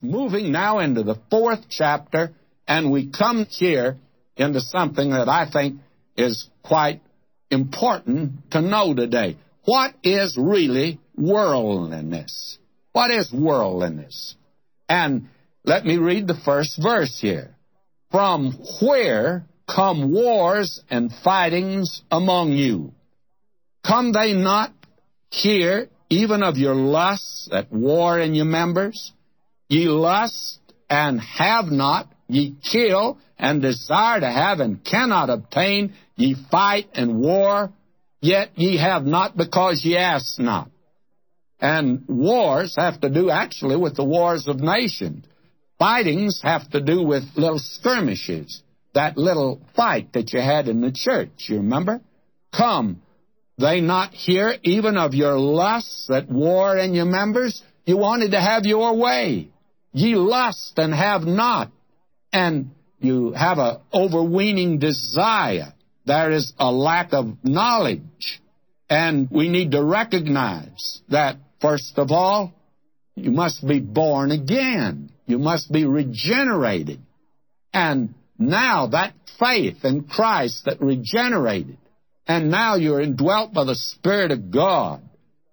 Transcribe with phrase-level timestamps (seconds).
[0.00, 2.32] moving now into the fourth chapter,
[2.66, 3.96] and we come here
[4.36, 5.80] into something that I think
[6.16, 7.00] is quite
[7.50, 9.36] important to know today.
[9.64, 12.58] What is really worldliness?
[12.92, 14.34] What is worldliness?
[14.88, 15.28] And
[15.64, 17.54] let me read the first verse here.
[18.10, 22.92] From where come wars and fightings among you?
[23.84, 24.72] Come they not
[25.30, 29.12] here even of your lusts that war in your members?
[29.68, 36.36] Ye lust and have not, ye kill and desire to have and cannot obtain, ye
[36.50, 37.72] fight and war,
[38.20, 40.70] yet ye have not because ye ask not.
[41.60, 45.24] And wars have to do actually with the wars of nations.
[45.78, 48.62] Fightings have to do with little skirmishes.
[48.94, 52.00] That little fight that you had in the church, you remember?
[52.56, 53.02] Come,
[53.58, 57.62] they not hear even of your lusts that war in your members?
[57.84, 59.50] You wanted to have your way.
[59.96, 61.72] Ye lust and have not.
[62.30, 65.72] And you have an overweening desire.
[66.04, 68.42] There is a lack of knowledge.
[68.90, 72.52] And we need to recognize that, first of all,
[73.14, 75.12] you must be born again.
[75.24, 77.00] You must be regenerated.
[77.72, 81.78] And now that faith in Christ that regenerated,
[82.28, 85.00] and now you're indwelt by the Spirit of God.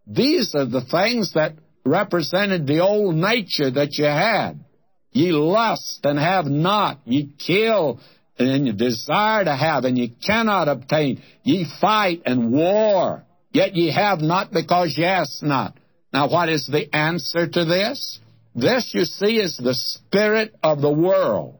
[0.05, 1.53] These are the things that
[1.85, 4.63] represented the old nature that you had.
[5.11, 6.99] Ye lust and have not.
[7.05, 7.99] Ye kill
[8.39, 11.21] and you desire to have and ye cannot obtain.
[11.43, 15.77] Ye fight and war, yet ye have not because ye ask not.
[16.11, 18.19] Now, what is the answer to this?
[18.55, 21.57] This, you see, is the spirit of the world.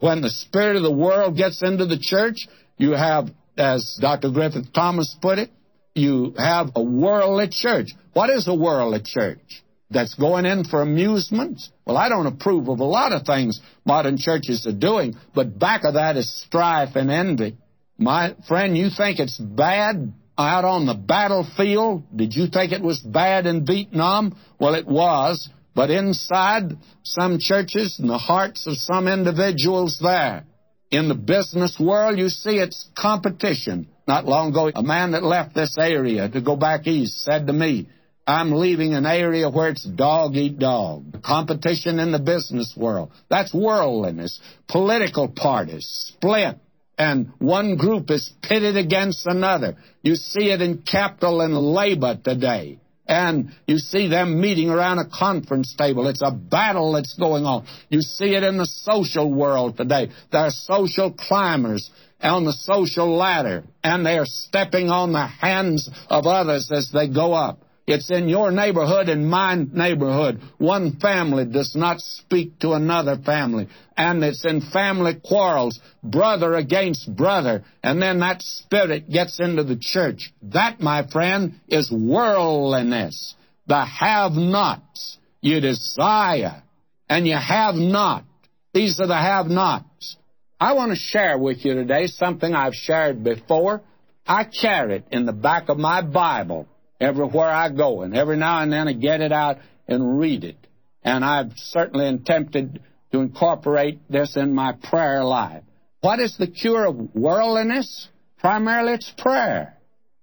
[0.00, 4.30] When the spirit of the world gets into the church, you have, as Dr.
[4.30, 5.50] Griffith Thomas put it,
[5.94, 7.90] you have a worldly church.
[8.12, 9.62] What is a worldly church?
[9.90, 11.70] That's going in for amusements?
[11.84, 15.82] Well, I don't approve of a lot of things modern churches are doing, but back
[15.84, 17.56] of that is strife and envy.
[17.98, 22.04] My friend, you think it's bad out on the battlefield?
[22.16, 24.36] Did you think it was bad in Vietnam?
[24.58, 25.48] Well, it was.
[25.74, 30.44] But inside some churches and the hearts of some individuals there,
[30.90, 33.88] in the business world, you see it's competition.
[34.10, 37.52] Not long ago, a man that left this area to go back east said to
[37.52, 37.88] me,
[38.26, 41.22] I'm leaving an area where it's dog eat dog.
[41.22, 43.12] Competition in the business world.
[43.28, 44.40] That's worldliness.
[44.66, 46.56] Political parties split,
[46.98, 49.76] and one group is pitted against another.
[50.02, 55.08] You see it in capital and labor today and you see them meeting around a
[55.08, 56.06] conference table.
[56.06, 57.66] It's a battle that's going on.
[57.88, 60.10] You see it in the social world today.
[60.30, 65.90] There are social climbers on the social ladder, and they are stepping on the hands
[66.08, 67.58] of others as they go up.
[67.90, 70.40] It's in your neighborhood and my neighborhood.
[70.58, 73.68] One family does not speak to another family.
[73.96, 77.64] And it's in family quarrels, brother against brother.
[77.82, 80.32] And then that spirit gets into the church.
[80.42, 83.34] That, my friend, is worldliness.
[83.66, 85.18] The have nots.
[85.40, 86.62] You desire,
[87.08, 88.24] and you have not.
[88.72, 90.16] These are the have nots.
[90.60, 93.80] I want to share with you today something I've shared before.
[94.26, 96.68] I carry it in the back of my Bible
[97.00, 100.56] everywhere I go, and every now and then I get it out and read it.
[101.02, 102.80] And I've certainly attempted
[103.12, 105.64] to incorporate this in my prayer life.
[106.00, 108.08] What is the cure of worldliness?
[108.38, 109.76] Primarily it's prayer.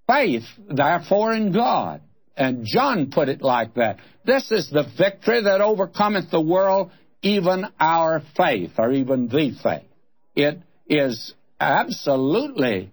[0.08, 2.02] Faith, therefore, in God.
[2.36, 3.98] And John put it like that.
[4.26, 9.90] This is the victory that overcometh the world, even our faith, or even the faith.
[10.36, 12.92] It is absolutely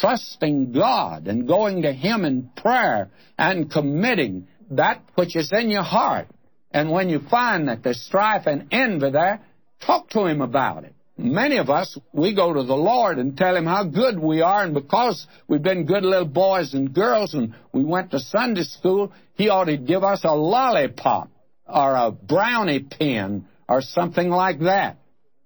[0.00, 5.82] trusting God and going to Him in prayer and committing that which is in your
[5.82, 6.28] heart.
[6.70, 9.40] And when you find that there's strife and envy there,
[9.84, 10.94] talk to Him about it.
[11.16, 14.62] Many of us, we go to the Lord and tell Him how good we are,
[14.62, 19.12] and because we've been good little boys and girls and we went to Sunday school,
[19.34, 21.30] He ought to give us a lollipop
[21.66, 24.97] or a brownie pin or something like that.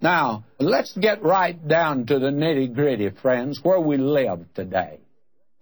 [0.02, 4.99] Now, let's get right down to the nitty gritty, friends, where we live today.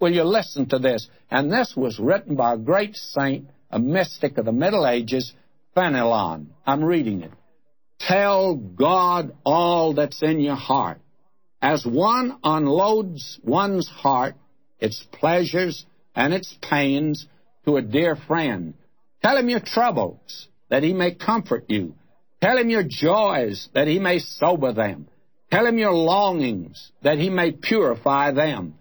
[0.00, 1.08] Will you listen to this?
[1.30, 5.34] And this was written by a great saint, a mystic of the Middle Ages,
[5.76, 6.46] Fenelon.
[6.66, 7.32] I'm reading it.
[8.00, 11.00] Tell God all that's in your heart.
[11.60, 14.36] As one unloads one's heart,
[14.78, 15.84] its pleasures
[16.16, 17.26] and its pains,
[17.66, 18.72] to a dear friend,
[19.22, 21.94] tell him your troubles, that he may comfort you
[22.40, 25.08] Tell him your joys, that he may sober them.
[25.50, 28.74] Tell him your longings, that he may purify them.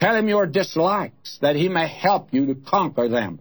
[0.00, 3.40] Tell him your dislikes, that he may help you to conquer them.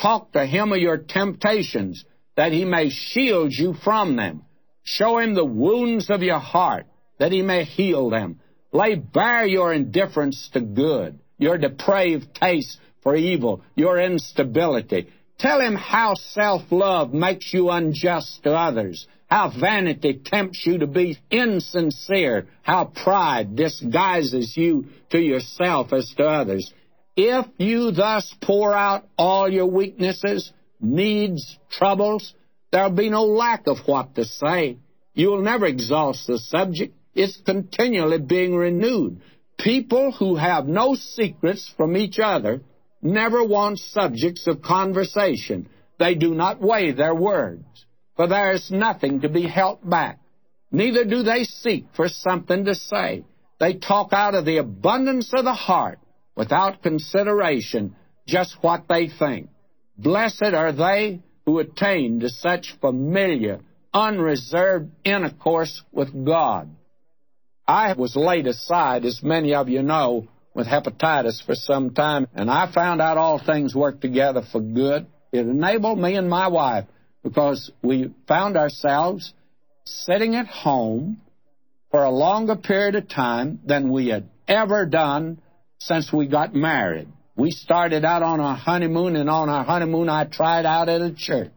[0.00, 2.04] Talk to him of your temptations,
[2.36, 4.42] that he may shield you from them.
[4.84, 6.86] Show him the wounds of your heart,
[7.18, 8.40] that he may heal them.
[8.72, 15.08] Lay bare your indifference to good, your depraved taste for evil, your instability.
[15.38, 21.18] Tell him how self-love makes you unjust to others, how vanity tempts you to be
[21.30, 26.72] insincere, how pride disguises you to yourself as to others.
[27.16, 32.34] If you thus pour out all your weaknesses, needs, troubles,
[32.70, 34.78] there'll be no lack of what to say.
[35.14, 36.94] You'll never exhaust the subject.
[37.14, 39.20] It's continually being renewed.
[39.58, 42.60] People who have no secrets from each other
[43.06, 45.68] never want subjects of conversation.
[45.98, 47.86] They do not weigh their words,
[48.16, 50.20] for there is nothing to be held back.
[50.70, 53.24] Neither do they seek for something to say.
[53.58, 55.98] They talk out of the abundance of the heart
[56.34, 59.48] without consideration just what they think.
[59.96, 63.60] Blessed are they who attain to such familiar,
[63.94, 66.68] unreserved intercourse with God.
[67.66, 72.50] I was laid aside, as many of you know, with hepatitis for some time, and
[72.50, 75.06] I found out all things work together for good.
[75.30, 76.86] It enabled me and my wife
[77.22, 79.34] because we found ourselves
[79.84, 81.20] sitting at home
[81.90, 85.42] for a longer period of time than we had ever done
[85.78, 87.08] since we got married.
[87.36, 91.12] We started out on our honeymoon, and on our honeymoon, I tried out at a
[91.14, 91.52] church.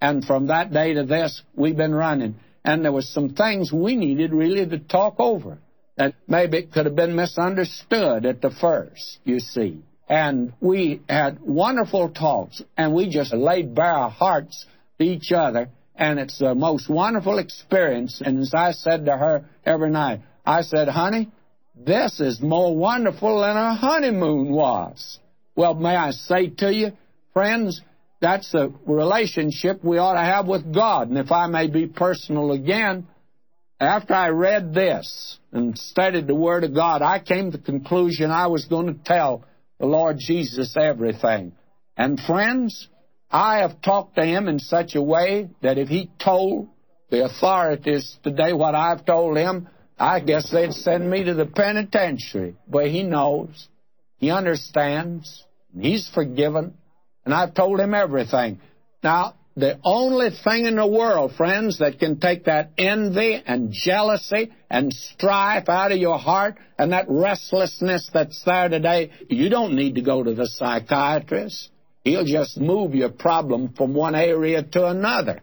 [0.00, 2.36] And from that day to this, we've been running.
[2.64, 5.58] And there was some things we needed really to talk over
[5.96, 9.82] that maybe it could have been misunderstood at the first, you see.
[10.08, 14.66] And we had wonderful talks, and we just laid bare our hearts
[14.98, 18.22] to each other, and it's the most wonderful experience.
[18.24, 21.30] And as I said to her every night, I said, honey,
[21.74, 25.18] this is more wonderful than a honeymoon was.
[25.56, 26.92] Well, may I say to you,
[27.32, 27.80] friends,
[28.20, 31.08] that's the relationship we ought to have with God.
[31.08, 33.06] And if I may be personal again,
[33.80, 38.30] after I read this and studied the Word of God, I came to the conclusion
[38.30, 39.44] I was going to tell
[39.78, 41.52] the Lord Jesus everything.
[41.96, 42.88] And friends,
[43.30, 46.68] I have talked to him in such a way that if he told
[47.10, 49.68] the authorities today what I've told him,
[49.98, 52.56] I guess they'd send me to the penitentiary.
[52.68, 53.68] But he knows.
[54.18, 55.44] He understands.
[55.78, 56.74] He's forgiven.
[57.24, 58.60] And I've told him everything.
[59.02, 64.52] Now, the only thing in the world, friends, that can take that envy and jealousy
[64.68, 69.94] and strife out of your heart and that restlessness that's there today, you don't need
[69.94, 71.70] to go to the psychiatrist.
[72.04, 75.40] He'll just move your problem from one area to another.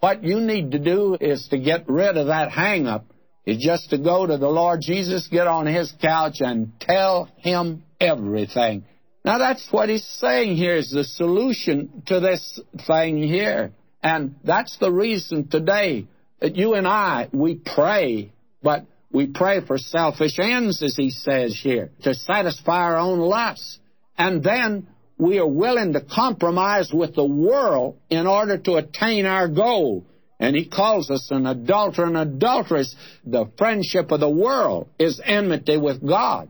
[0.00, 3.04] What you need to do is to get rid of that hang up
[3.44, 7.82] is just to go to the Lord Jesus, get on his couch, and tell him
[8.00, 8.84] everything.
[9.28, 13.72] Now, that's what he's saying here is the solution to this thing here.
[14.02, 16.06] And that's the reason today
[16.40, 18.32] that you and I, we pray,
[18.62, 23.78] but we pray for selfish ends, as he says here, to satisfy our own lusts.
[24.16, 24.88] And then
[25.18, 30.06] we are willing to compromise with the world in order to attain our goal.
[30.40, 32.96] And he calls us an adulterer and adulteress.
[33.26, 36.48] The friendship of the world is enmity with God.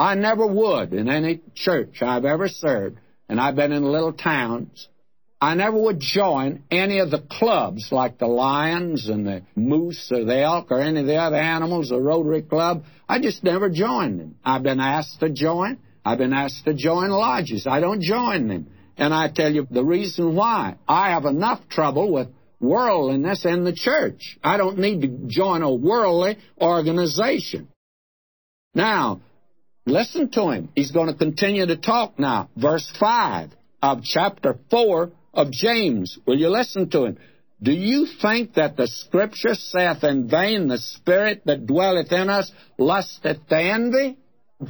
[0.00, 2.98] I never would in any church I've ever served,
[3.28, 4.88] and I've been in little towns,
[5.42, 10.24] I never would join any of the clubs like the Lions and the Moose or
[10.24, 12.84] the Elk or any of the other animals, the Rotary Club.
[13.10, 14.36] I just never joined them.
[14.42, 15.76] I've been asked to join.
[16.02, 17.66] I've been asked to join lodges.
[17.66, 18.68] I don't join them.
[18.96, 20.76] And I tell you the reason why.
[20.88, 22.28] I have enough trouble with
[22.58, 24.38] worldliness in the church.
[24.42, 27.68] I don't need to join a worldly organization.
[28.74, 29.20] Now,
[29.90, 30.70] listen to him.
[30.74, 32.48] He's going to continue to talk now.
[32.56, 33.50] Verse 5
[33.82, 36.18] of chapter 4 of James.
[36.26, 37.18] Will you listen to him?
[37.62, 42.50] Do you think that the Scripture saith in vain, the Spirit that dwelleth in us
[42.78, 44.16] lusteth to envy?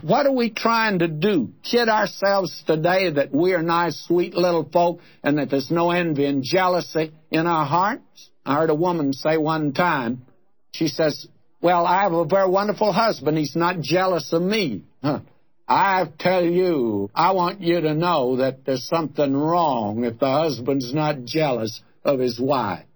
[0.03, 1.53] What are we trying to do?
[1.69, 6.27] Kid ourselves today that we are nice, sweet little folk and that there's no envy
[6.27, 8.31] and jealousy in our hearts?
[8.45, 10.27] I heard a woman say one time,
[10.73, 11.27] she says,
[11.61, 13.39] Well, I have a very wonderful husband.
[13.39, 14.85] He's not jealous of me.
[15.03, 20.93] I tell you, I want you to know that there's something wrong if the husband's
[20.93, 22.87] not jealous of his wife.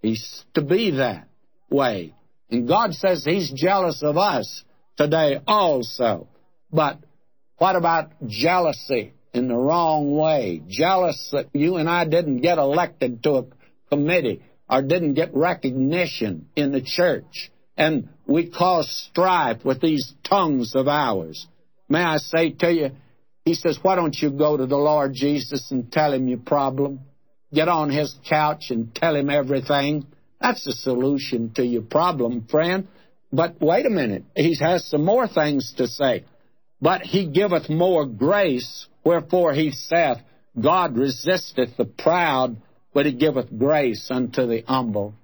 [0.00, 1.28] He's to be that
[1.70, 2.14] way.
[2.50, 4.64] And God says He's jealous of us
[4.96, 6.28] today also.
[6.70, 6.98] But
[7.56, 10.62] what about jealousy in the wrong way?
[10.68, 13.44] Jealous that you and I didn't get elected to a
[13.88, 17.50] committee or didn't get recognition in the church.
[17.82, 21.46] And we cause strife with these tongues of ours.
[21.88, 22.90] May I say to you,
[23.44, 27.00] he says, why don't you go to the Lord Jesus and tell him your problem?
[27.52, 30.06] get on his couch and tell him everything.
[30.40, 32.88] That's the solution to your problem, friend.
[33.32, 34.24] But wait a minute.
[34.34, 36.24] He has some more things to say.
[36.80, 40.18] But he giveth more grace, wherefore he saith,
[40.60, 42.56] God resisteth the proud,
[42.92, 45.14] but he giveth grace unto the humble.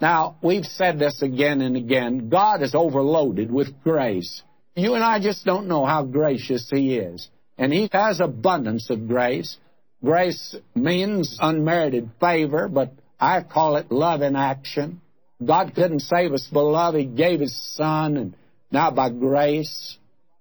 [0.00, 2.28] Now, we've said this again and again.
[2.28, 4.42] God is overloaded with grace.
[4.76, 7.28] You and I just don't know how gracious he is.
[7.56, 9.56] And he has abundance of grace.
[10.04, 15.00] Grace means unmerited favor, but I call it love in action.
[15.44, 16.94] God couldn't save us by love.
[16.94, 18.34] He gave His Son, and
[18.70, 19.96] now by grace.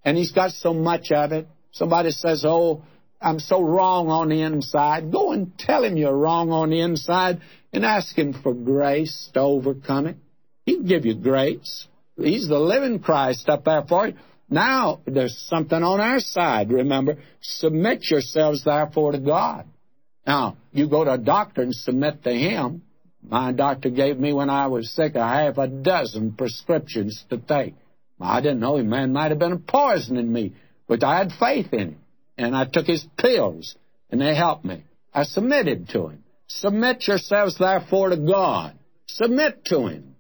[0.06, 1.48] And He's got so much of it.
[1.72, 2.84] Somebody says, Oh,
[3.20, 5.12] I'm so wrong on the inside.
[5.12, 7.42] Go and tell Him you're wrong on the inside
[7.78, 10.18] and ask Him for grace to overcome it.
[10.66, 11.88] He'll give you grace.
[12.18, 14.16] He's the living Christ up there for you.
[14.50, 17.18] Now, there's something on our side, remember.
[17.42, 19.66] Submit yourselves, therefore, to God.
[20.26, 22.82] Now, you go to a doctor and submit to him.
[23.22, 27.76] My doctor gave me when I was sick a half a dozen prescriptions to take.
[28.20, 28.90] I didn't know him.
[28.90, 30.54] Man might have been poisoning me,
[30.88, 31.98] but I had faith in him.
[32.38, 33.76] And I took his pills,
[34.12, 34.84] and they helped me.
[35.14, 36.24] I submitted to him.
[36.48, 38.78] Submit yourselves, therefore, to God.
[39.08, 40.16] Submit to him.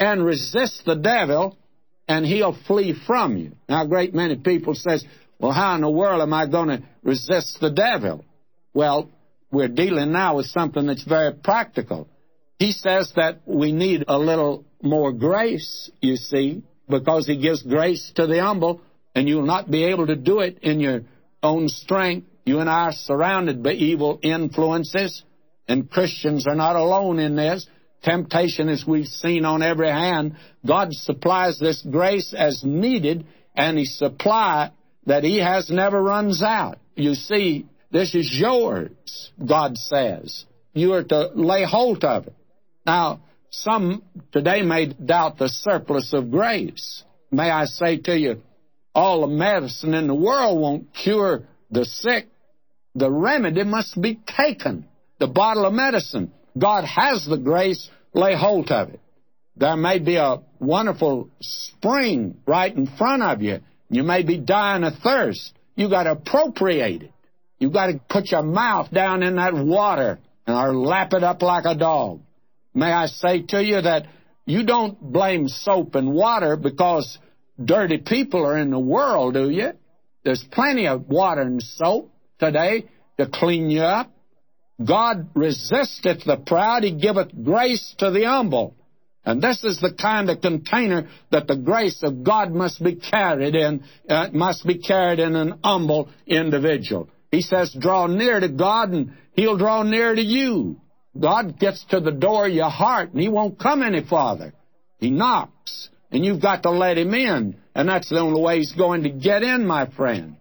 [0.00, 1.56] And resist the devil,
[2.06, 3.52] and he'll flee from you.
[3.68, 5.04] Now, a great many people says,
[5.40, 8.24] well, how in the world am I going to resist the devil?
[8.74, 9.10] Well,
[9.50, 12.08] we're dealing now with something that's very practical.
[12.58, 18.12] He says that we need a little more grace, you see, because he gives grace
[18.16, 18.80] to the humble,
[19.14, 21.02] and you'll not be able to do it in your
[21.42, 22.26] own strength.
[22.44, 25.22] You and I are surrounded by evil influences,
[25.68, 27.66] and Christians are not alone in this.
[28.02, 33.98] Temptation, as we've seen on every hand, God supplies this grace as needed, and His
[33.98, 34.70] supply
[35.06, 36.78] that He has never runs out.
[36.94, 40.44] You see, this is yours, God says.
[40.74, 42.34] You are to lay hold of it.
[42.86, 43.20] Now,
[43.50, 47.02] some today may doubt the surplus of grace.
[47.30, 48.42] May I say to you,
[48.94, 52.28] all the medicine in the world won't cure the sick.
[52.94, 54.86] The remedy must be taken.
[55.18, 56.32] The bottle of medicine.
[56.56, 59.00] God has the grace, lay hold of it.
[59.56, 63.58] There may be a wonderful spring right in front of you.
[63.90, 65.52] You may be dying of thirst.
[65.74, 67.12] You got to appropriate it.
[67.58, 71.42] You got to put your mouth down in that water and or lap it up
[71.42, 72.20] like a dog.
[72.72, 74.06] May I say to you that
[74.44, 77.18] you don't blame soap and water because
[77.62, 79.72] dirty people are in the world, do you?
[80.24, 82.86] There's plenty of water and soap today
[83.18, 84.10] to clean you up.
[84.84, 88.74] God resisteth the proud, he giveth grace to the humble.
[89.24, 93.54] And this is the kind of container that the grace of God must be carried
[93.54, 97.10] in, uh, must be carried in an humble individual.
[97.30, 100.80] He says, draw near to God and he'll draw near to you.
[101.18, 104.54] God gets to the door of your heart and he won't come any farther.
[104.98, 107.56] He knocks and you've got to let him in.
[107.74, 110.36] And that's the only way he's going to get in, my friend.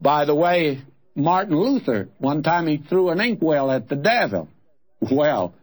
[0.00, 0.82] By the way,
[1.14, 4.48] Martin Luther, one time he threw an inkwell at the devil.
[5.00, 5.54] Well,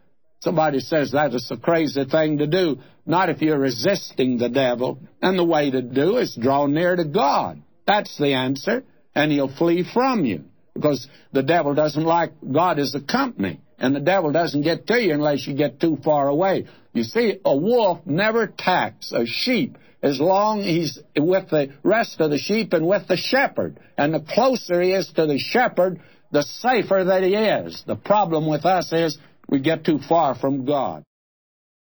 [0.42, 2.80] somebody says that is a crazy thing to do.
[3.06, 5.00] Not if you're resisting the devil.
[5.22, 7.62] And the way to do is draw near to God.
[7.88, 8.84] That's the answer.
[9.16, 10.44] And he'll flee from you.
[10.76, 13.60] Because the devil doesn't like God as a company.
[13.80, 16.68] And the devil doesn't get to you unless you get too far away.
[16.94, 22.32] You see, a wolf never attacks a sheep as long he's with the rest of
[22.32, 23.80] the sheep and with the shepherd.
[23.98, 26.00] And the closer he is to the shepherd,
[26.32, 27.84] the safer that he is.
[27.86, 31.04] The problem with us is we get too far from God.